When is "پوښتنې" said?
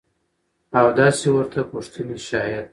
1.71-2.17